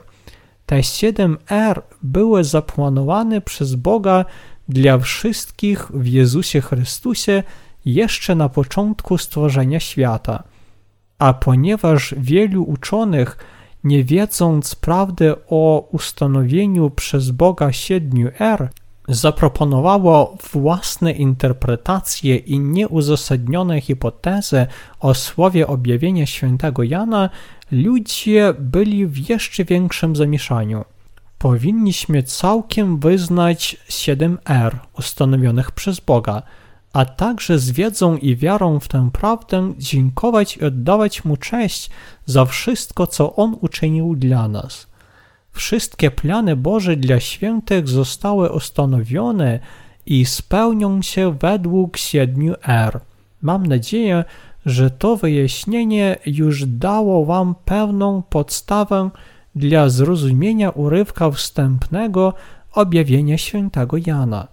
Te 0.65 0.83
siedem 0.83 1.37
er 1.49 1.81
były 2.03 2.43
zaplanowane 2.43 3.41
przez 3.41 3.75
Boga 3.75 4.25
dla 4.69 4.97
wszystkich 4.97 5.91
w 5.93 6.05
Jezusie 6.07 6.61
Chrystusie 6.61 7.43
jeszcze 7.85 8.35
na 8.35 8.49
początku 8.49 9.17
stworzenia 9.17 9.79
świata. 9.79 10.43
A 11.19 11.33
ponieważ 11.33 12.15
wielu 12.17 12.63
uczonych, 12.63 13.37
nie 13.83 14.03
wiedząc 14.03 14.75
prawdy 14.75 15.35
o 15.47 15.89
ustanowieniu 15.91 16.89
przez 16.89 17.31
Boga 17.31 17.71
siedmiu 17.71 18.29
er, 18.39 18.69
zaproponowało 19.07 20.37
własne 20.53 21.11
interpretacje 21.11 22.35
i 22.35 22.59
nieuzasadnione 22.59 23.81
hipotezy 23.81 24.67
o 24.99 25.13
słowie 25.13 25.67
objawienia 25.67 26.25
świętego 26.25 26.83
Jana, 26.83 27.29
ludzie 27.71 28.53
byli 28.59 29.07
w 29.07 29.29
jeszcze 29.29 29.65
większym 29.65 30.15
zamieszaniu. 30.15 30.85
Powinniśmy 31.37 32.23
całkiem 32.23 32.99
wyznać 32.99 33.77
siedem 33.89 34.37
R 34.45 34.79
ustanowionych 34.99 35.71
przez 35.71 35.99
Boga, 35.99 36.41
a 36.93 37.05
także 37.05 37.59
z 37.59 37.71
wiedzą 37.71 38.17
i 38.17 38.35
wiarą 38.35 38.79
w 38.79 38.87
tę 38.87 39.09
prawdę 39.13 39.73
dziękować 39.77 40.57
i 40.57 40.65
oddawać 40.65 41.25
Mu 41.25 41.37
cześć 41.37 41.89
za 42.25 42.45
wszystko, 42.45 43.07
co 43.07 43.35
On 43.35 43.57
uczynił 43.61 44.15
dla 44.15 44.47
nas. 44.47 44.87
Wszystkie 45.55 46.11
plany 46.11 46.55
Boże 46.55 46.95
dla 46.95 47.19
świętych 47.19 47.87
zostały 47.87 48.51
ustanowione 48.51 49.59
i 50.05 50.25
spełnią 50.25 51.01
się 51.01 51.37
według 51.39 51.97
siedmiu 51.97 52.53
R. 52.67 52.99
Mam 53.41 53.65
nadzieję, 53.65 54.23
że 54.65 54.89
to 54.89 55.17
wyjaśnienie 55.17 56.17
już 56.25 56.65
dało 56.65 57.25
Wam 57.25 57.55
pewną 57.65 58.21
podstawę 58.21 59.09
dla 59.55 59.89
zrozumienia 59.89 60.69
urywka 60.69 61.31
wstępnego 61.31 62.33
objawienia 62.73 63.37
świętego 63.37 63.97
Jana. 64.05 64.47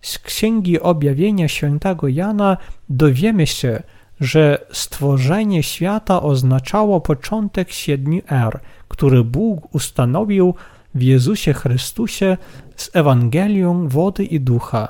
Z 0.00 0.18
Księgi 0.18 0.80
Objawienia 0.80 1.48
świętego 1.48 2.08
Jana 2.08 2.56
dowiemy 2.88 3.46
się, 3.46 3.82
że 4.20 4.66
stworzenie 4.72 5.62
świata 5.62 6.22
oznaczało 6.22 7.00
początek 7.00 7.72
siedmiu 7.72 8.22
er, 8.28 8.60
który 8.88 9.24
Bóg 9.24 9.74
ustanowił 9.74 10.54
w 10.94 11.02
Jezusie 11.02 11.52
Chrystusie 11.52 12.36
z 12.76 12.90
Ewangelią 12.96 13.88
wody 13.88 14.24
i 14.24 14.40
ducha. 14.40 14.88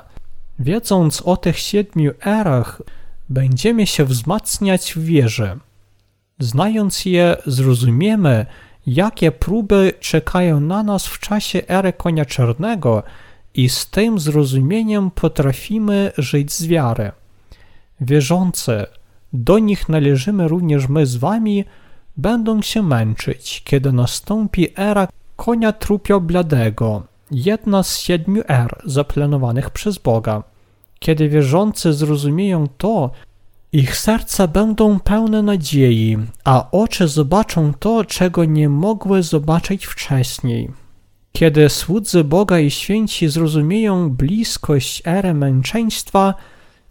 Wiedząc 0.59 1.21
o 1.21 1.37
tych 1.37 1.59
siedmiu 1.59 2.11
erach, 2.25 2.81
będziemy 3.29 3.87
się 3.87 4.05
wzmacniać 4.05 4.93
w 4.93 5.03
wierze. 5.03 5.57
Znając 6.39 7.05
je, 7.05 7.37
zrozumiemy, 7.45 8.45
jakie 8.87 9.31
próby 9.31 9.93
czekają 9.99 10.59
na 10.59 10.83
nas 10.83 11.07
w 11.07 11.19
czasie 11.19 11.61
ery 11.67 11.93
konia 11.93 12.25
czarnego 12.25 13.03
i 13.53 13.69
z 13.69 13.89
tym 13.89 14.19
zrozumieniem 14.19 15.11
potrafimy 15.11 16.11
żyć 16.17 16.53
z 16.53 16.67
wiary. 16.67 17.11
Wierzący, 18.01 18.85
do 19.33 19.59
nich 19.59 19.89
należymy 19.89 20.47
również 20.47 20.89
my 20.89 21.05
z 21.05 21.15
wami, 21.15 21.65
będą 22.17 22.61
się 22.61 22.83
męczyć, 22.83 23.61
kiedy 23.65 23.91
nastąpi 23.91 24.67
era 24.75 25.07
konia 25.35 25.71
trupio 25.71 26.19
bladego, 26.19 27.03
jedna 27.31 27.83
z 27.83 27.99
siedmiu 27.99 28.41
er 28.47 28.81
zaplanowanych 28.85 29.69
przez 29.69 29.97
Boga. 29.97 30.43
Kiedy 30.99 31.29
wierzący 31.29 31.93
zrozumieją 31.93 32.67
to, 32.77 33.11
ich 33.71 33.97
serca 33.97 34.47
będą 34.47 34.99
pełne 34.99 35.41
nadziei, 35.41 36.17
a 36.43 36.71
oczy 36.71 37.07
zobaczą 37.07 37.73
to, 37.73 38.05
czego 38.05 38.45
nie 38.45 38.69
mogły 38.69 39.23
zobaczyć 39.23 39.85
wcześniej. 39.85 40.71
Kiedy 41.31 41.69
słudzy 41.69 42.23
Boga 42.23 42.59
i 42.59 42.71
święci 42.71 43.29
zrozumieją 43.29 44.09
bliskość 44.09 45.01
ery 45.05 45.33
męczeństwa, 45.33 46.33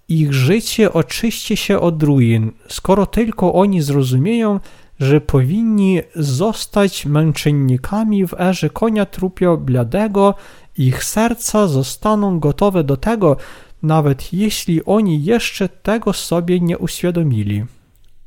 ich 0.08 0.34
życie 0.34 0.92
oczyści 0.92 1.56
się 1.56 1.80
od 1.80 2.02
ruin, 2.02 2.52
skoro 2.68 3.06
tylko 3.06 3.54
oni 3.54 3.82
zrozumieją, 3.82 4.60
że 5.00 5.20
powinni 5.20 6.00
zostać 6.14 7.06
męczennikami 7.06 8.26
w 8.26 8.34
erze 8.40 8.70
konia 8.70 9.06
trupio 9.06 9.56
bladego, 9.56 10.34
ich 10.78 11.04
serca 11.04 11.66
zostaną 11.66 12.40
gotowe 12.40 12.84
do 12.84 12.96
tego, 12.96 13.36
nawet 13.82 14.32
jeśli 14.32 14.84
oni 14.84 15.24
jeszcze 15.24 15.68
tego 15.68 16.12
sobie 16.12 16.60
nie 16.60 16.78
uświadomili. 16.78 17.64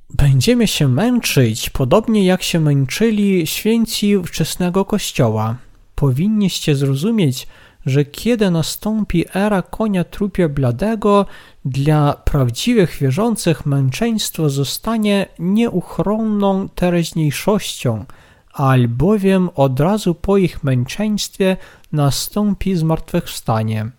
Będziemy 0.09 0.67
się 0.67 0.87
męczyć, 0.87 1.69
podobnie 1.69 2.25
jak 2.25 2.43
się 2.43 2.59
męczyli 2.59 3.47
święci 3.47 4.15
wczesnego 4.25 4.85
Kościoła. 4.85 5.55
Powinniście 5.95 6.75
zrozumieć, 6.75 7.47
że 7.85 8.05
kiedy 8.05 8.51
nastąpi 8.51 9.25
era 9.33 9.61
konia 9.61 10.03
trupia 10.03 10.49
bladego, 10.49 11.25
dla 11.65 12.13
prawdziwych 12.13 12.97
wierzących 13.01 13.65
męczeństwo 13.65 14.49
zostanie 14.49 15.25
nieuchronną 15.39 16.69
teraźniejszością, 16.69 18.05
albowiem 18.53 19.49
od 19.55 19.79
razu 19.79 20.15
po 20.15 20.37
ich 20.37 20.63
męczeństwie 20.63 21.57
nastąpi 21.91 22.75
zmartwychwstanie. 22.75 23.89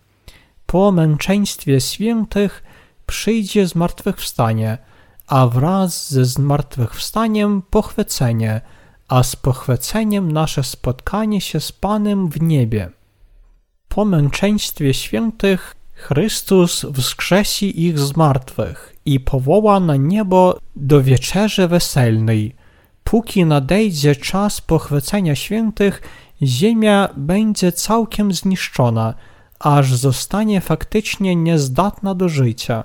Po 0.67 0.93
męczeństwie 0.93 1.81
świętych 1.81 2.63
przyjdzie 3.07 3.67
zmartwychwstanie, 3.67 4.79
a 5.27 5.47
wraz 5.47 6.11
ze 6.11 6.25
zmartwychwstaniem 6.25 7.63
pochwycenie, 7.71 8.61
a 9.09 9.23
z 9.23 9.37
pochwyceniem 9.37 10.33
nasze 10.33 10.65
spotkanie 10.65 11.41
się 11.41 11.61
z 11.61 11.73
Panem 11.73 12.29
w 12.29 12.43
niebie. 12.43 12.91
Po 13.95 14.05
męczeństwie 14.05 14.95
świętych 14.95 15.75
Chrystus 15.95 16.87
wskrzesi 16.95 17.87
ich 17.87 17.99
z 17.99 18.17
martwych 18.17 18.97
i 19.05 19.21
powoła 19.21 19.81
na 19.81 19.97
niebo 19.97 20.59
do 20.77 21.03
wieczerzy 21.03 21.69
weselnej. 21.69 22.55
Póki 23.05 23.45
nadejdzie 23.45 24.17
czas 24.17 24.61
pochwycenia 24.61 25.35
świętych, 25.35 26.03
ziemia 26.43 27.09
będzie 27.17 27.73
całkiem 27.73 28.33
zniszczona, 28.33 29.15
aż 29.59 29.95
zostanie 29.95 30.61
faktycznie 30.61 31.37
niezdatna 31.37 32.15
do 32.15 32.29
życia. 32.29 32.85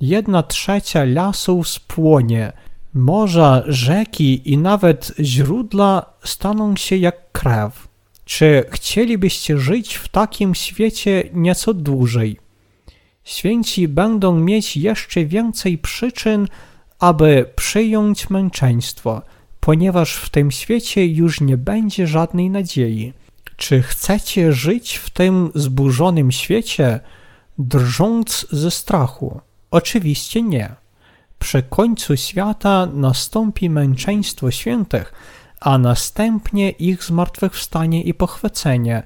Jedna 0.00 0.42
trzecia 0.42 1.04
lasów 1.04 1.68
spłonie, 1.68 2.52
morza, 2.94 3.62
rzeki 3.66 4.52
i 4.52 4.58
nawet 4.58 5.14
źródła 5.20 6.06
staną 6.24 6.76
się 6.76 6.96
jak 6.96 7.32
krew. 7.32 7.87
Czy 8.28 8.64
chcielibyście 8.70 9.58
żyć 9.58 9.94
w 9.94 10.08
takim 10.08 10.54
świecie 10.54 11.24
nieco 11.32 11.74
dłużej? 11.74 12.38
Święci 13.24 13.88
będą 13.88 14.40
mieć 14.40 14.76
jeszcze 14.76 15.24
więcej 15.24 15.78
przyczyn, 15.78 16.48
aby 16.98 17.50
przyjąć 17.56 18.30
męczeństwo, 18.30 19.22
ponieważ 19.60 20.14
w 20.14 20.30
tym 20.30 20.50
świecie 20.50 21.06
już 21.06 21.40
nie 21.40 21.56
będzie 21.56 22.06
żadnej 22.06 22.50
nadziei. 22.50 23.12
Czy 23.56 23.82
chcecie 23.82 24.52
żyć 24.52 24.96
w 24.96 25.10
tym 25.10 25.50
zburzonym 25.54 26.32
świecie, 26.32 27.00
drżąc 27.58 28.46
ze 28.50 28.70
strachu? 28.70 29.40
Oczywiście 29.70 30.42
nie. 30.42 30.74
Przy 31.38 31.62
końcu 31.62 32.16
świata 32.16 32.86
nastąpi 32.86 33.70
męczeństwo 33.70 34.50
świętych, 34.50 35.12
a 35.60 35.78
następnie 35.78 36.70
ich 36.70 37.04
zmartwychwstanie 37.04 38.02
i 38.02 38.14
pochwycenie, 38.14 39.02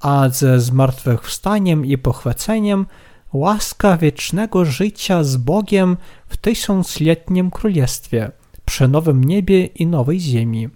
a 0.00 0.28
ze 0.28 0.60
zmartwychwstaniem 0.60 1.86
i 1.86 1.98
pochwyceniem 1.98 2.86
łaska 3.32 3.96
wiecznego 3.96 4.64
życia 4.64 5.24
z 5.24 5.36
Bogiem 5.36 5.96
w 6.28 6.36
tysiącletnim 6.36 7.50
królestwie, 7.50 8.30
przy 8.64 8.88
nowym 8.88 9.24
niebie 9.24 9.66
i 9.66 9.86
nowej 9.86 10.20
ziemi. 10.20 10.68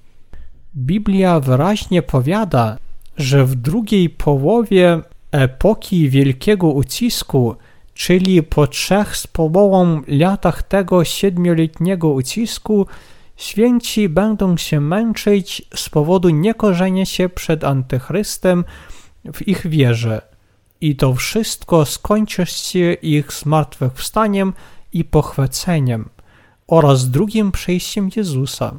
Biblia 0.77 1.41
wyraźnie 1.41 2.03
powiada, 2.03 2.79
że 3.17 3.45
w 3.45 3.55
drugiej 3.55 4.11
połowie 4.11 5.01
epoki 5.31 6.09
wielkiego 6.09 6.69
ucisku, 6.69 7.57
czyli 7.95 8.43
po 8.43 8.67
trzech 8.67 9.17
z 9.17 9.27
połową 9.27 10.03
latach 10.09 10.63
tego 10.63 11.05
siedmioletniego 11.05 12.09
ucisku, 12.09 12.87
święci 13.37 14.09
będą 14.09 14.57
się 14.57 14.81
męczyć 14.81 15.63
z 15.75 15.89
powodu 15.89 16.29
niekorzenia 16.29 17.07
się 17.07 17.29
przed 17.29 17.65
Antychrystem 17.65 18.65
w 19.35 19.49
ich 19.49 19.67
wierze. 19.67 20.23
I 20.81 20.97
to 20.97 21.15
wszystko 21.15 21.85
skończy 21.85 22.47
się 22.47 22.93
ich 22.93 23.33
zmartwychwstaniem 23.33 24.53
i 24.93 25.05
pochwyceniem 25.05 26.09
oraz 26.67 27.11
drugim 27.11 27.53
przyjściem 27.53 28.11
Jezusa. 28.17 28.79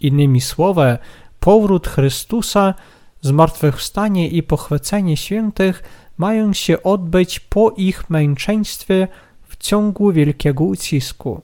Innymi 0.00 0.40
słowy, 0.40 0.98
powrót 1.40 1.88
Chrystusa, 1.88 2.74
zmartwychwstanie 3.20 4.28
i 4.28 4.42
pochwycenie 4.42 5.16
świętych 5.16 5.82
mają 6.16 6.52
się 6.52 6.82
odbyć 6.82 7.40
po 7.40 7.70
ich 7.70 8.10
męczeństwie 8.10 9.08
w 9.48 9.56
ciągu 9.56 10.12
wielkiego 10.12 10.64
ucisku. 10.64 11.42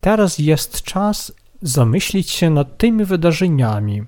Teraz 0.00 0.38
jest 0.38 0.82
czas 0.82 1.32
zamyślić 1.62 2.30
się 2.30 2.50
nad 2.50 2.78
tymi 2.78 3.04
wydarzeniami. 3.04 4.02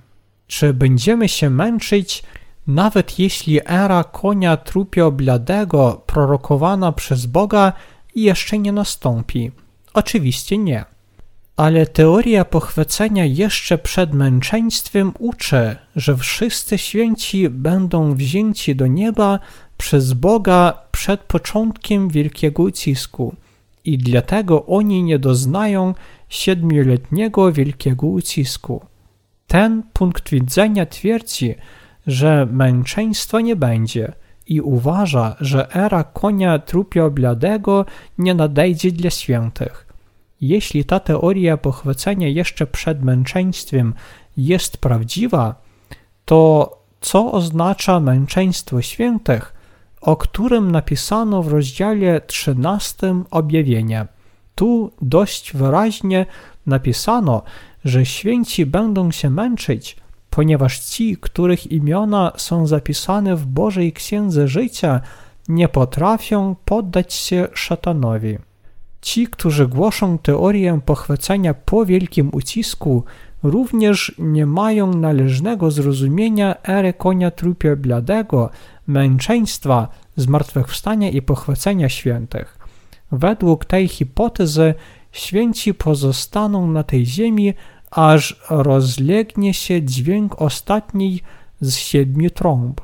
Czy 0.47 0.73
będziemy 0.73 1.29
się 1.29 1.49
męczyć, 1.49 2.23
nawet 2.67 3.19
jeśli 3.19 3.59
era 3.65 4.03
konia 4.03 4.57
trupio 4.57 5.11
bladego 5.11 6.01
prorokowana 6.05 6.91
przez 6.91 7.25
Boga 7.25 7.73
jeszcze 8.15 8.59
nie 8.59 8.71
nastąpi? 8.71 9.51
Oczywiście 9.93 10.57
nie. 10.57 10.85
Ale 11.55 11.85
teoria 11.85 12.45
pochwycenia 12.45 13.25
jeszcze 13.25 13.77
przed 13.77 14.13
męczeństwem 14.13 15.11
uczy, 15.19 15.75
że 15.95 16.17
wszyscy 16.17 16.77
święci 16.77 17.49
będą 17.49 18.15
wzięci 18.15 18.75
do 18.75 18.87
nieba 18.87 19.39
przez 19.77 20.13
Boga 20.13 20.73
przed 20.91 21.21
początkiem 21.21 22.09
wielkiego 22.09 22.63
ucisku 22.63 23.35
i 23.85 23.97
dlatego 23.97 24.65
oni 24.65 25.03
nie 25.03 25.19
doznają 25.19 25.93
siedmioletniego 26.29 27.51
wielkiego 27.51 28.07
ucisku. 28.07 28.85
Ten 29.47 29.83
punkt 29.93 30.29
widzenia 30.29 30.85
twierdzi, 30.85 31.55
że 32.07 32.47
męczeństwa 32.51 33.41
nie 33.41 33.55
będzie 33.55 34.13
i 34.47 34.61
uważa, 34.61 35.35
że 35.39 35.75
era 35.75 36.03
konia 36.03 36.59
trupio 36.59 37.11
bladego 37.11 37.85
nie 38.17 38.33
nadejdzie 38.33 38.91
dla 38.91 39.09
świętych. 39.09 39.87
Jeśli 40.41 40.85
ta 40.85 40.99
teoria 40.99 41.57
pochwycenia 41.57 42.27
jeszcze 42.27 42.67
przed 42.67 43.03
męczeństwem 43.03 43.93
jest 44.37 44.77
prawdziwa, 44.77 45.55
to 46.25 46.71
co 47.01 47.31
oznacza 47.31 47.99
męczeństwo 47.99 48.81
świętych, 48.81 49.53
o 50.01 50.15
którym 50.17 50.71
napisano 50.71 51.43
w 51.43 51.47
rozdziale 51.47 52.21
13 52.21 53.23
objawienia? 53.31 54.14
Tu 54.55 54.91
dość 55.01 55.53
wyraźnie 55.53 56.25
napisano, 56.65 57.43
że 57.85 58.05
święci 58.05 58.65
będą 58.65 59.11
się 59.11 59.29
męczyć, 59.29 59.97
ponieważ 60.29 60.79
ci, 60.79 61.17
których 61.17 61.71
imiona 61.71 62.31
są 62.37 62.67
zapisane 62.67 63.35
w 63.35 63.45
Bożej 63.45 63.93
Księdze 63.93 64.47
Życia, 64.47 65.01
nie 65.47 65.67
potrafią 65.67 66.55
poddać 66.65 67.13
się 67.13 67.47
szatanowi. 67.53 68.37
Ci, 69.01 69.27
którzy 69.27 69.67
głoszą 69.67 70.17
teorię 70.17 70.79
pochwycenia 70.85 71.53
po 71.53 71.85
wielkim 71.85 72.29
ucisku, 72.33 73.03
również 73.43 74.15
nie 74.19 74.45
mają 74.45 74.93
należnego 74.93 75.71
zrozumienia 75.71 76.55
ery 76.63 76.93
konia 76.93 77.31
trupia 77.31 77.75
bladego, 77.75 78.49
męczeństwa, 78.87 79.87
zmartwychwstania 80.15 81.09
i 81.09 81.21
pochwycenia 81.21 81.89
świętych. 81.89 82.64
Według 83.11 83.65
tej 83.65 83.87
hipotezy 83.87 84.73
święci 85.11 85.73
pozostaną 85.73 86.71
na 86.71 86.83
tej 86.83 87.05
ziemi, 87.05 87.53
aż 87.91 88.41
rozlegnie 88.49 89.53
się 89.53 89.83
dźwięk 89.83 90.41
ostatniej 90.41 91.21
z 91.61 91.75
siedmiu 91.75 92.29
trąb. 92.29 92.81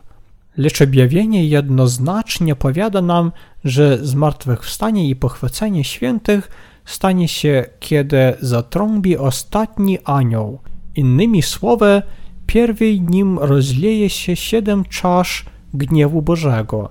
Lecz 0.58 0.82
objawienie 0.82 1.46
jednoznacznie 1.46 2.56
powiada 2.56 3.02
nam, 3.02 3.32
że 3.64 4.06
zmartwychwstanie 4.06 5.10
i 5.10 5.16
pochwycenie 5.16 5.84
świętych 5.84 6.50
stanie 6.86 7.28
się, 7.28 7.66
kiedy 7.80 8.34
zatrąbi 8.42 9.18
ostatni 9.18 9.98
anioł. 10.04 10.60
Innymi 10.96 11.42
słowy, 11.42 12.02
pierwej 12.48 13.02
nim 13.02 13.40
rozleje 13.40 14.10
się 14.10 14.36
siedem 14.36 14.86
czasz 14.86 15.46
gniewu 15.74 16.22
Bożego. 16.22 16.90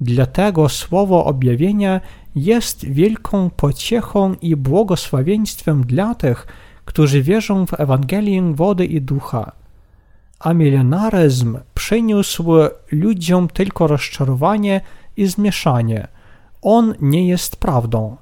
Dlatego 0.00 0.68
słowo 0.68 1.24
objawienia 1.24 2.00
jest 2.34 2.84
wielką 2.84 3.50
pociechą 3.50 4.34
i 4.34 4.56
błogosławieństwem 4.56 5.84
dla 5.86 6.14
tych, 6.14 6.46
którzy 6.84 7.22
wierzą 7.22 7.66
w 7.66 7.80
Ewangelię 7.80 8.52
wody 8.54 8.86
i 8.86 9.00
ducha. 9.00 9.52
A 10.40 10.52
milenaryzm 10.54 11.58
przyniósł 11.74 12.44
ludziom 12.92 13.48
tylko 13.48 13.86
rozczarowanie 13.86 14.80
i 15.16 15.26
zmieszanie. 15.26 16.08
On 16.62 16.94
nie 17.00 17.28
jest 17.28 17.56
prawdą. 17.56 18.16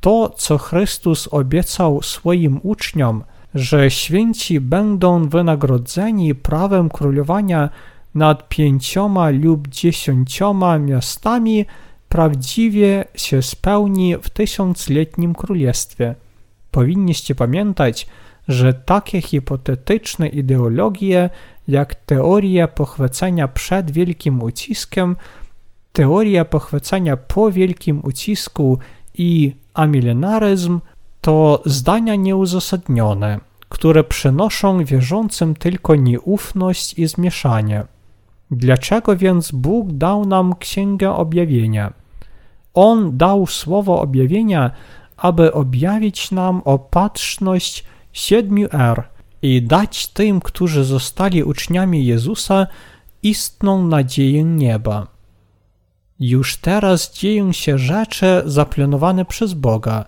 To, 0.00 0.34
co 0.36 0.58
Chrystus 0.58 1.28
obiecał 1.30 2.02
swoim 2.02 2.60
uczniom, 2.62 3.24
że 3.54 3.90
święci 3.90 4.60
będą 4.60 5.28
wynagrodzeni 5.28 6.34
prawem 6.34 6.88
królowania 6.88 7.70
nad 8.14 8.48
pięcioma 8.48 9.30
lub 9.30 9.68
dziesięcioma 9.68 10.78
miastami, 10.78 11.66
prawdziwie 12.08 13.04
się 13.14 13.42
spełni 13.42 14.16
w 14.22 14.30
tysiącletnim 14.30 15.34
królestwie. 15.34 16.14
Powinniście 16.70 17.34
pamiętać, 17.34 18.06
że 18.48 18.74
takie 18.74 19.20
hipotetyczne 19.20 20.28
ideologie 20.28 21.30
jak 21.68 21.94
teoria 21.94 22.68
pochwycenia 22.68 23.48
przed 23.48 23.90
wielkim 23.90 24.42
uciskiem, 24.42 25.16
teoria 25.92 26.44
pochwycenia 26.44 27.16
po 27.16 27.52
wielkim 27.52 28.00
ucisku 28.04 28.78
i 29.14 29.54
amilenaryzm 29.74 30.80
to 31.20 31.62
zdania 31.66 32.14
nieuzasadnione, 32.14 33.40
które 33.68 34.04
przynoszą 34.04 34.84
wierzącym 34.84 35.54
tylko 35.54 35.94
nieufność 35.94 36.98
i 36.98 37.06
zmieszanie. 37.06 37.84
Dlaczego 38.50 39.16
więc 39.16 39.52
Bóg 39.52 39.92
dał 39.92 40.26
nam 40.26 40.54
Księgę 40.54 41.10
Objawienia? 41.10 41.92
On 42.74 43.16
dał 43.16 43.46
słowo 43.46 44.00
objawienia, 44.00 44.70
aby 45.16 45.52
objawić 45.52 46.30
nam 46.30 46.62
opatrzność 46.64 47.84
siedmiu 48.12 48.68
er 48.72 49.02
i 49.42 49.62
dać 49.62 50.06
tym, 50.06 50.40
którzy 50.40 50.84
zostali 50.84 51.44
uczniami 51.44 52.06
Jezusa, 52.06 52.66
istną 53.22 53.86
nadzieję 53.86 54.44
nieba. 54.44 55.06
Już 56.20 56.56
teraz 56.56 57.12
dzieją 57.12 57.52
się 57.52 57.78
rzeczy 57.78 58.42
zaplanowane 58.46 59.24
przez 59.24 59.54
Boga. 59.54 60.04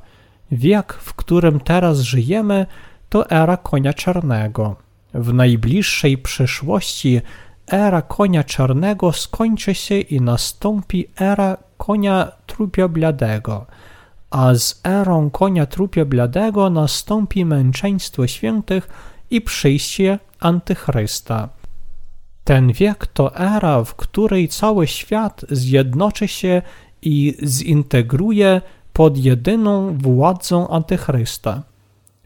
Wiek, 0.50 0.92
w 0.92 1.14
którym 1.14 1.60
teraz 1.60 2.00
żyjemy, 2.00 2.66
to 3.08 3.30
era 3.30 3.56
konia 3.56 3.92
czarnego. 3.92 4.76
W 5.14 5.32
najbliższej 5.34 6.18
przyszłości 6.18 7.20
era 7.66 8.02
konia 8.02 8.44
czarnego 8.44 9.12
skończy 9.12 9.74
się 9.74 10.00
i 10.00 10.20
nastąpi 10.20 11.06
era 11.16 11.56
konia 11.80 12.32
trupio 12.46 12.88
bladego, 12.88 13.66
a 14.30 14.54
z 14.54 14.80
erą 14.84 15.30
konia 15.30 15.66
trupio 15.66 16.06
bladego 16.06 16.70
nastąpi 16.70 17.44
męczeństwo 17.44 18.26
świętych 18.26 18.88
i 19.30 19.40
przyjście 19.40 20.18
Antychrysta. 20.40 21.48
Ten 22.44 22.72
wiek 22.72 23.06
to 23.06 23.36
era, 23.36 23.84
w 23.84 23.94
której 23.94 24.48
cały 24.48 24.86
świat 24.86 25.44
zjednoczy 25.50 26.28
się 26.28 26.62
i 27.02 27.36
zintegruje 27.42 28.60
pod 28.92 29.18
jedyną 29.18 29.98
władzą 29.98 30.68
Antychrysta. 30.68 31.62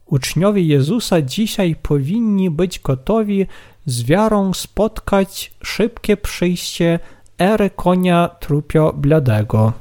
Uczniowie 0.07 0.63
Jezusa 0.63 1.23
dzisiaj 1.23 1.77
powinni 1.83 2.51
być 2.51 2.81
gotowi 2.81 3.47
z 3.87 4.03
wiarą 4.03 4.53
spotkać 4.55 5.53
szybkie 5.63 6.17
przyjście 6.17 6.99
ery 7.39 7.71
konia 7.71 8.31
trupio 8.41 8.93
bladego. 8.93 9.73